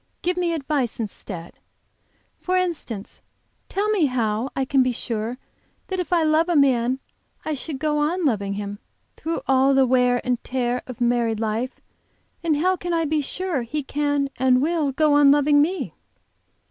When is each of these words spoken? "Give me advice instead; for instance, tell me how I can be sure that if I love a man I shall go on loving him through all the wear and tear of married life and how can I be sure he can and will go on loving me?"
"Give 0.23 0.35
me 0.35 0.51
advice 0.53 0.99
instead; 0.99 1.59
for 2.39 2.57
instance, 2.57 3.21
tell 3.69 3.87
me 3.89 4.07
how 4.07 4.49
I 4.55 4.65
can 4.65 4.81
be 4.81 4.91
sure 4.91 5.37
that 5.89 5.99
if 5.99 6.11
I 6.11 6.23
love 6.23 6.49
a 6.49 6.55
man 6.55 6.99
I 7.45 7.53
shall 7.53 7.75
go 7.75 7.99
on 7.99 8.25
loving 8.25 8.53
him 8.53 8.79
through 9.15 9.41
all 9.47 9.75
the 9.75 9.85
wear 9.85 10.19
and 10.23 10.43
tear 10.43 10.81
of 10.87 11.01
married 11.01 11.39
life 11.39 11.81
and 12.41 12.57
how 12.57 12.75
can 12.75 12.93
I 12.95 13.05
be 13.05 13.21
sure 13.21 13.61
he 13.61 13.83
can 13.83 14.31
and 14.37 14.59
will 14.59 14.91
go 14.91 15.13
on 15.13 15.29
loving 15.29 15.61
me?" 15.61 15.93